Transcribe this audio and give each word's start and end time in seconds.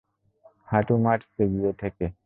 হাঁটু 0.67 0.93
মাটিতে 0.97 1.43
গিয়ে 1.51 1.71
ঠেকে। 1.73 2.05